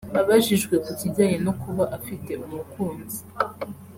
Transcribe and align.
Abajijwe 0.19 0.75
ku 0.83 0.91
kijyanye 0.99 1.37
no 1.45 1.53
kuba 1.61 1.83
afite 1.97 2.31
umukunzi 2.45 3.19